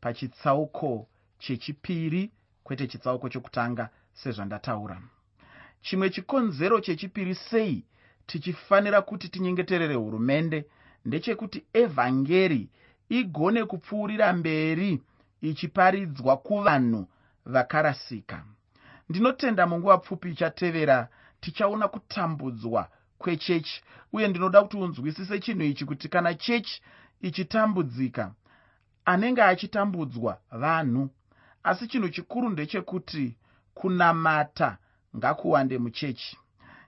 pachitsauko 0.00 1.08
chechipiri 1.38 2.30
kwete 2.64 2.86
chitsauko 2.86 3.28
chokutanga 3.28 3.88
sezvandataura. 4.12 5.02
Chimwe 5.80 6.10
chikonzero 6.10 6.80
chechipiri 6.80 7.34
sei? 7.34 7.84
Tichifanira 8.26 9.02
kuti 9.02 9.28
tinyengeterere 9.28 9.94
hurumende. 9.94 10.64
Ndechekuti 11.04 11.64
evhangeri 11.72 12.68
igone 13.08 13.64
kupfuurira 13.64 14.32
mberi 14.32 15.02
ichiparidzwa 15.40 16.36
kuvanhu 16.36 17.08
vakarasika. 17.46 18.44
Ndinotenda 19.08 19.66
munguva 19.66 19.98
pfupi 19.98 20.30
ichatevera 20.30 21.08
tichaona 21.40 21.88
kutambudzwa 21.88 22.88
kwechechi. 23.18 23.82
Uye 24.12 24.28
ndinoda 24.28 24.62
kuti 24.62 24.76
unzwisise 24.76 25.38
chinhu 25.40 25.62
ichi 25.62 25.84
kuti 25.84 26.08
kana 26.08 26.34
chechi 26.34 26.82
ichitambudzika 27.20 28.32
anenge 29.04 29.42
achitambudzwa 29.42 30.38
vanhu 30.50 31.10
asi 31.62 31.86
chinhu 31.88 32.08
chikuru 32.08 32.48
ndechekuti 32.48 33.36
kunamata 33.74 34.78
ngakuwande 35.16 35.78
muchechi. 35.78 36.38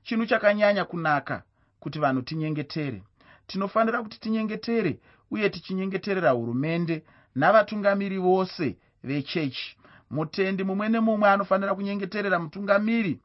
Chinhu 0.03 0.27
chakanyanya 0.27 0.85
kunaka 0.85 1.43
kuti 1.81 1.99
vanhu 1.99 2.23
tinyengetere. 2.23 3.03
Tinofanira 3.47 4.03
kuti 4.03 4.21
tinyengetere 4.21 5.01
uye 5.31 5.51
tichinyengeterera 5.51 6.31
hurumende 6.31 7.05
navatungamiri 7.35 8.19
vose 8.19 8.77
vechechi. 9.05 9.77
Mutendi 10.11 10.65
mumwe 10.65 10.89
nemumwe 10.89 11.31
anofanira 11.31 11.75
kunyengeterera 11.75 12.39
mutungamiri 12.39 13.21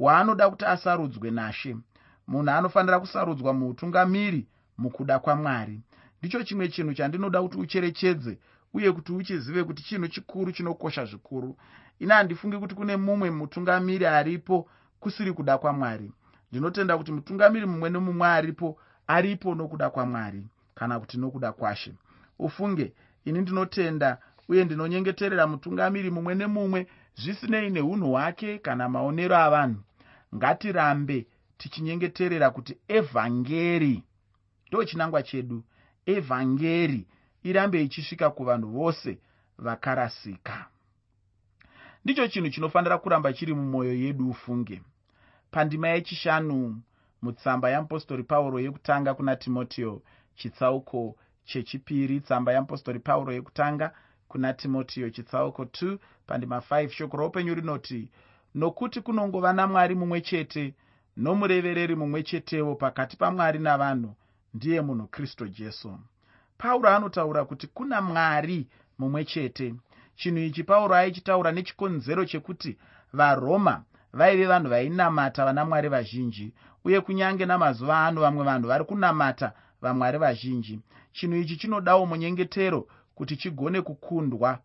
waanoda 0.00 0.50
kuti 0.50 0.64
asarudzwe 0.64 1.30
nashe. 1.30 1.76
Munhu 2.26 2.50
anofanira 2.50 3.00
kusarudzwa 3.00 3.52
muutungamiri 3.54 4.46
mukuda 4.78 5.18
kwamwari. 5.18 5.80
Ndicho 6.18 6.42
chimwe 6.42 6.68
chinhu 6.68 6.94
chandinoda 6.94 7.42
kuti 7.42 7.56
ucherechedze 7.58 8.38
uye 8.74 8.92
kuti 8.92 9.12
uchizive 9.12 9.64
kuti 9.64 9.82
chinhu 9.82 10.08
chikuru 10.08 10.52
chinokosha 10.52 11.04
zvikuru. 11.04 11.56
Ini 11.98 12.12
handifungi 12.12 12.56
kuti 12.58 12.74
kune 12.74 12.96
mumwe 12.96 13.30
mutungamiri 13.30 14.06
aripo 14.06 14.68
kusiri 15.00 15.32
kuda 15.32 15.58
kwamwari. 15.58 16.12
Ndinotenda 16.52 16.98
kuti 16.98 17.12
mutungamiri 17.12 17.66
mumwe 17.66 17.90
nemumwe 17.90 18.26
aripo 18.28 18.78
aripo 19.06 19.54
nokuda 19.54 19.90
kwamwari 19.90 20.46
kana 20.74 21.00
kuti 21.00 21.18
nokuda 21.18 21.52
kwashe. 21.52 21.92
Ufunge 22.38 22.92
ini 23.24 23.38
ndinotenda 23.40 24.18
uye 24.48 24.64
ndinonyengeterera 24.64 25.46
mutungamiri 25.46 26.10
mumwe 26.10 26.34
nemumwe 26.34 26.86
zvisinei 27.16 27.70
neunhu 27.70 28.10
hwake 28.10 28.58
kana 28.58 28.88
maonero 28.88 29.36
avanhu 29.36 29.80
ngatirambe 30.34 31.26
tichinyengeterera 31.58 32.50
kuti 32.50 32.78
evhangeri 32.88 34.02
ndo 34.68 34.84
chinangwa 34.84 35.22
chedu 35.22 35.64
evhangeri 36.06 37.06
irambe 37.42 37.82
ichisvika 37.82 38.30
kuvanhu 38.30 38.68
vose 38.70 39.18
vakarasika. 39.58 40.66
Ndicho 42.04 42.28
chinhu 42.28 42.50
chinofanira 42.50 42.98
kuramba 42.98 43.32
chiri 43.32 43.54
mumwoyo 43.54 43.94
yedu 43.94 44.30
ufunge. 44.30 44.82
Pandima 45.50 45.88
yechishanu 45.88 46.82
mutsamba 47.22 47.70
yamupostori 47.70 48.22
pauro 48.22 48.60
yekutanga 48.60 49.14
kuna 49.14 49.36
timotiyo 49.36 50.02
chitsauko 50.34 51.16
chechipiri 51.44 52.20
tsamba 52.20 52.52
yamupostori 52.52 52.98
pauro 52.98 53.32
yekutanga 53.32 53.92
kuna 54.28 54.52
timotiyo 54.52 55.10
chitsauko 55.10 55.62
2 55.64 55.98
pandima 56.26 56.58
5 56.58 56.88
shoko 56.88 57.16
roupenyu 57.16 57.54
rinoti 57.54 58.10
nokuti 58.54 59.00
kunongova 59.00 59.52
namwari 59.52 59.94
mumwe 59.94 60.20
chete 60.20 60.74
nomurevereri 61.16 61.94
mumwe 61.96 62.22
chetewo 62.22 62.74
pakati 62.74 63.16
pamwari 63.16 63.58
navanhu 63.58 64.14
ndiye 64.54 64.80
munhu 64.80 65.06
kristu 65.06 65.48
jesu. 65.48 65.98
Pauro 66.58 66.88
anotaura 66.88 67.44
kuti 67.44 67.66
kuna 67.66 68.00
mwari 68.02 68.66
mumwe 68.98 69.24
chete. 69.24 69.74
Chinhu 70.16 70.38
ichi 70.38 70.64
pauro 70.64 70.94
aichitaura 70.94 71.52
nechikonzero 71.52 72.24
chekuti 72.24 72.76
varoma 73.12 73.84
vaive 74.12 74.46
vanhu 74.46 74.68
vainamata 74.68 75.44
vana 75.44 75.64
mwari 75.64 75.88
vazhinji 75.88 76.54
uye 76.84 77.00
kunyange 77.00 77.46
namazuva 77.46 78.06
ano 78.06 78.20
vamwe 78.20 78.44
vanhu 78.44 78.68
vari 78.68 78.84
kunamata 78.84 79.52
vamwari 79.82 80.18
vazhinji. 80.18 80.80
Chinhu 81.12 81.36
ichi 81.36 81.56
chinodawo 81.56 82.06
munyengetero 82.06 82.86
kuti 83.14 83.36
chigone 83.36 83.80
kukundwa. 83.82 84.58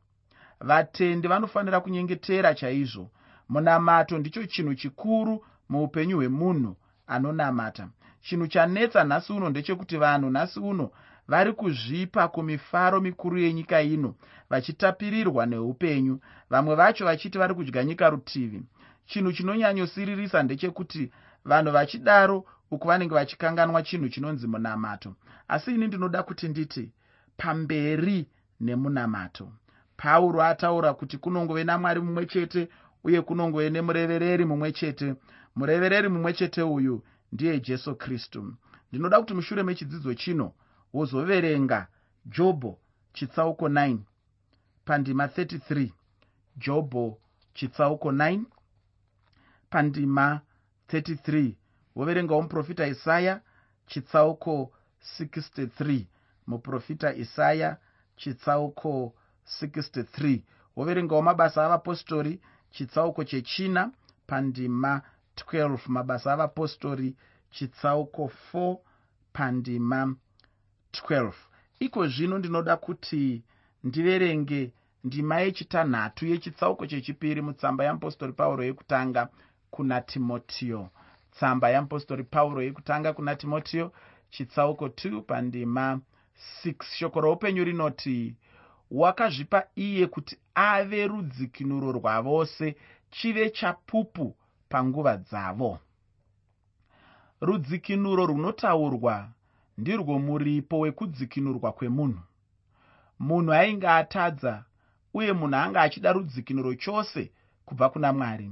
Vatendi 0.59 1.27
vanofanira 1.27 1.79
kunyengetera 1.79 2.53
chaizvo 2.55 3.09
munamato 3.49 4.17
ndicho 4.17 4.45
chinhu 4.45 4.75
chikuru 4.75 5.45
muupenyu 5.69 6.15
hwemunhu 6.17 6.75
anonamata. 7.07 7.89
Chinhu 8.21 8.47
chanetsa 8.47 9.03
nhasi 9.03 9.33
uno 9.33 9.49
ndechekuti 9.49 9.97
vanhu 9.97 10.29
nhasi 10.29 10.59
uno 10.59 10.91
vari 11.27 11.53
kuzvipa 11.53 12.27
kumifaro 12.27 13.01
mikuru 13.01 13.37
yenyika 13.37 13.81
ino 13.81 14.15
vachitapirirwa 14.49 15.45
neupenyu. 15.45 16.19
Vamwe 16.49 16.75
vacho 16.75 17.05
vachiti 17.05 17.37
vari 17.37 17.53
kudya 17.53 17.83
nyika 17.83 18.09
rutivi. 18.09 18.63
Chinhu 19.05 19.31
chinonyanyosiririsa 19.33 20.43
ndechekuti 20.43 21.11
vanhu 21.45 21.71
vachidaro 21.71 22.45
uku 22.71 22.87
vanenge 22.87 23.15
vachikanganwa 23.15 23.83
chinhu 23.83 24.09
chinonzi 24.09 24.47
munamato. 24.47 25.15
Asi 25.47 25.71
ini 25.71 25.87
ndinoda 25.87 26.23
kuti 26.23 26.47
nditi 26.47 26.91
pamberi 27.37 28.27
nemunamato. 28.59 29.51
Pauro 29.97 30.43
ataura 30.43 30.93
kuti 30.93 31.17
kunongove 31.17 31.63
namwari 31.63 31.99
mumwe 32.01 32.25
chete 32.25 32.69
uye 33.05 33.21
kunongove 33.21 33.69
nemurevereri 33.69 34.45
mumwe 34.45 34.71
chete. 34.71 35.15
Murevereri 35.55 36.09
mumwe 36.09 36.33
chete 36.33 36.61
uyu 36.61 37.03
ndiye 37.31 37.59
jesu 37.59 37.95
kristu. 37.95 38.53
Ndinoda 38.89 39.19
kuti 39.19 39.33
mushure 39.33 39.63
mechidzidzo 39.63 40.13
chino 40.13 40.53
wozoverenga 40.93 41.87
jobho 42.25 42.79
chitsauko 43.13 43.67
9 43.67 43.97
pandima 44.85 45.25
33 45.25 45.89
jobho 46.57 47.17
chitsauko 47.53 48.11
9 48.11 48.41
pandima 49.69 50.41
33 50.89 51.53
woverengawo 51.95 52.41
muprofita 52.41 52.87
isaya 52.87 53.41
chitsauko 53.87 54.71
63 55.19 56.05
muprofita 56.47 57.13
isaya 57.15 57.77
chitsauko 58.15 59.13
63 59.61 60.41
woverengawo 60.75 61.21
mabasa 61.21 61.65
avapostori 61.65 62.41
chitsauko 62.75 63.23
chechina 63.23 63.91
pandima 64.27 65.01
12 65.35 65.79
mabasa 65.87 66.33
avapostori 66.33 67.15
chitsauko 67.51 68.31
4 68.53 68.77
pandima 69.33 70.15
12 70.91 71.33
iko 71.79 72.07
zvino 72.07 72.37
ndinoda 72.37 72.77
kuti 72.77 73.43
ndiverenge 73.83 74.71
ndima 75.03 75.39
yechitanhatu 75.39 76.25
yechitsauko 76.25 76.87
chechipiri 76.87 77.41
mutsamba 77.41 77.83
yeapostori 77.83 78.33
pauro 78.33 78.63
yekutanga 78.63 79.27
kuna 79.71 80.01
timotiyo 80.01 80.89
tsamba 81.31 81.69
yeapostori 81.69 82.23
pauro 82.23 82.61
yekutanga 82.61 83.13
kuna 83.13 83.35
timotiyo 83.35 83.91
chitsauko 84.29 84.87
2 84.87 85.21
pandima 85.21 85.99
6 86.65 86.83
shoko 86.83 87.21
roupenyu 87.21 87.63
rinoti 87.63 88.35
wakazvipa 88.91 89.63
iye 89.75 90.07
kuti 90.07 90.37
ave 90.55 91.07
rudzikinuro 91.07 91.91
rwavose 91.91 92.75
chive 93.11 93.49
chapupu 93.49 94.35
panguva 94.69 95.17
dzavo. 95.17 95.79
Rudzikinuro 97.41 98.25
runotaurwa 98.25 99.29
ndirwo 99.77 100.19
muripo 100.19 100.79
wekudzikinurwa 100.79 101.71
kwemunhu. 101.71 102.21
Munhu 103.19 103.53
ainge 103.53 103.87
atadza 103.87 104.63
uye 105.13 105.33
munhu 105.33 105.55
anga 105.55 105.81
achida 105.81 106.13
rudzikinuro 106.13 106.75
chose 106.75 107.31
kubva 107.65 107.89
kuna 107.89 108.13
mwari. 108.13 108.51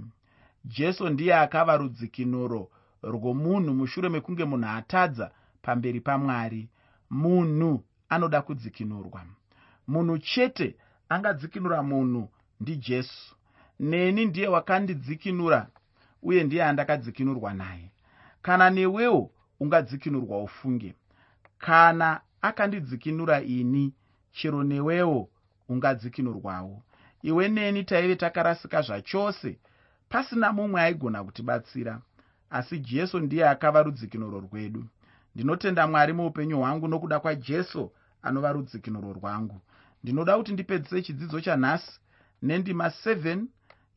Jesu 0.65 1.09
ndiye 1.09 1.35
akava 1.35 1.77
rudzikinuro 1.77 2.69
rwomunhu 3.03 3.73
mushure 3.73 4.09
mekunge 4.09 4.45
munhu 4.45 4.67
atadza 4.69 5.31
pamberi 5.61 6.01
pamwari 6.01 6.69
munhu 7.09 7.83
anoda 8.09 8.41
kudzikinurwa 8.41 9.25
munhu 9.87 10.17
chete 10.17 10.75
angadzikinura 11.09 11.83
munhu 11.83 12.29
ndijesu 12.59 13.35
neni 13.79 14.25
ndiye 14.25 14.47
wakandidzikinura 14.47 15.67
uye 16.23 16.43
ndiye 16.43 16.63
andakadzikinurwa 16.63 17.53
naye. 17.53 17.91
Kana 18.41 18.69
newewo 18.69 19.31
ungadzikinurwa 19.59 20.43
ufunge. 20.43 20.95
Kana 21.57 22.21
akandidzikinura 22.41 23.41
ini 23.41 23.93
chero 24.31 24.63
newewo 24.63 25.29
ungadzikinurwawo. 25.69 26.81
Iwe 27.21 27.47
neni 27.49 27.83
taive 27.83 28.15
takarasika 28.15 28.81
zvachose 28.81 29.59
pasina 30.09 30.53
mumwe 30.53 30.81
aigona 30.81 31.23
kutibatsira. 31.23 32.01
Asi 32.49 32.79
jesu 32.79 33.19
ndiye 33.19 33.49
akava 33.49 33.83
rudzikinuro 33.83 34.39
rwedu. 34.39 34.85
Ndinotenda 35.35 35.87
mwari 35.87 36.13
muupenyu 36.13 36.57
hwangu 36.59 36.87
nokuda 36.87 37.19
kwajesu 37.19 37.91
anova 38.21 38.51
rudzikinuro 38.51 39.13
rwangu 39.13 39.61
ndinoda 40.03 40.37
kuti 40.37 40.53
ndipedzise 40.53 41.01
chidzidzo 41.01 41.41
chanhasi 41.41 41.99
nendima 42.41 42.87
7 42.87 43.45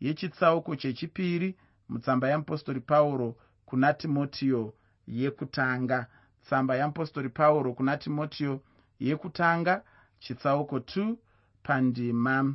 yechitsauko 0.00 0.76
chechipiri 0.76 1.56
mutsamba 1.88 2.28
yamupostori 2.28 2.80
pauro 2.80 3.36
kuna 3.66 3.92
timotiyo 3.92 4.74
yekutanga. 5.08 6.06
Tsamba 6.44 6.76
yamupostori 6.76 7.28
pauro 7.28 7.72
kuna 7.72 7.96
timotiyo 7.96 8.60
yekutanga 9.00 9.82
chitsauko 10.18 10.78
2 10.78 11.14
pandima 11.62 12.54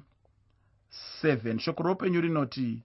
7 1.23 1.59
shoko 1.59 1.83
roupenyu 1.83 2.21
rinoti 2.21 2.83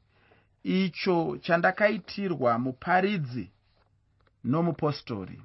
icho 0.63 1.39
chandakaitirwa 1.41 2.59
muparidzi 2.59 3.51
nomupostori. 4.45 5.43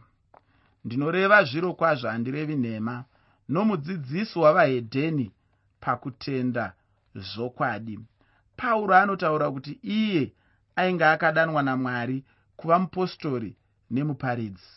Ndinoreva 0.85 1.43
zviro 1.43 1.73
kwazvo 1.73 2.09
handirevi 2.09 2.55
nhema 2.55 3.05
nomudzidzisi 3.51 4.39
wavahedheni 4.39 5.31
pakutenda 5.79 6.73
zvokwadi. 7.15 7.99
Pauro 8.57 8.95
anotaura 8.95 9.51
kuti 9.51 9.71
iye 9.83 10.33
ainge 10.75 11.05
akadanwa 11.05 11.61
namwari 11.63 12.23
kuva 12.55 12.79
mupostori 12.79 13.51
nemuparidzi. 13.91 14.71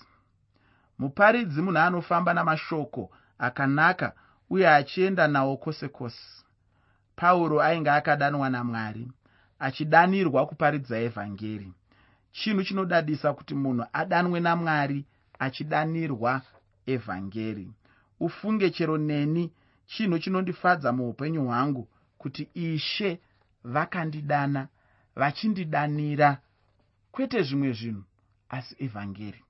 Muparidzi 0.99 1.63
munhu 1.63 1.79
anofamba 1.79 2.35
namashoko 2.35 3.11
akanaka 3.39 4.13
uye 4.51 4.69
achienda 4.69 5.29
nawo 5.29 5.57
kwose 5.57 5.89
kwose. 5.89 6.25
Pauro 7.17 7.63
ainge 7.63 7.91
akadanwa 7.91 8.51
namwari 8.51 9.09
achidanirwa 9.59 10.47
kuparidza 10.47 10.99
evhangeri. 10.99 11.73
Chinhu 12.33 12.63
chinodadisa 12.65 13.33
kuti 13.33 13.55
munhu 13.55 13.87
adanwe 13.93 14.41
namwari 14.41 15.05
achidanirwa 15.39 16.43
evhangeri 16.87 17.71
ufunge 18.25 18.71
chero 18.71 18.97
neni 18.99 19.53
chinhu 19.87 20.19
chinondifadza 20.19 20.93
muupenyu 20.93 21.45
hwangu 21.45 21.89
kuti 22.19 22.49
ishe 22.55 23.21
vakandidana 23.65 24.69
vachindidanira 25.17 26.39
kwete 27.13 27.43
zvimwe 27.43 27.73
zvinhu 27.73 28.03
asi 28.49 28.75
evhangeri. 28.85 29.41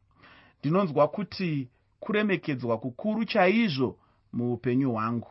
Ndinonzwa 0.61 1.09
kuti 1.09 1.69
kuremekedzwa 2.01 2.79
kukuru 2.79 3.25
chaizvo 3.25 3.99
muupenyu 4.33 4.93
hwangu. 4.93 5.31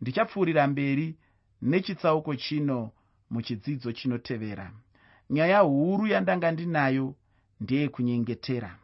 Ndichapfuurira 0.00 0.66
mberi 0.66 1.16
nechitsauko 1.62 2.36
chino 2.36 2.90
muchidzidzo 3.30 3.92
chinotevera. 3.92 4.72
Nyaya 5.30 5.58
huru 5.58 6.06
yandanga 6.06 6.50
ndinayo 6.50 7.14
ndeyekunyengetera. 7.60 8.78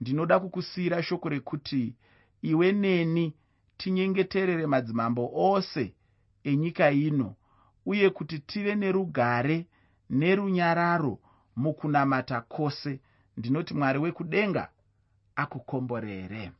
Ndinoda 0.00 0.40
kukusiyira 0.40 1.02
shoko 1.02 1.28
rekuti 1.28 1.94
iwe 2.42 2.72
neni 2.72 3.34
tinyengeterere 3.78 4.66
madzimambo 4.66 5.30
ose 5.34 5.94
enyika 6.44 6.90
ino 6.90 7.34
uye 7.86 8.10
kuti 8.10 8.38
tive 8.38 8.74
nerugare 8.74 9.66
nerunyararo 10.10 11.18
mukunamata 11.56 12.40
kwose. 12.40 13.00
Ndinoti 13.36 13.74
mwari 13.74 13.98
wekudenga 13.98 14.68
akukomborere 15.36 16.52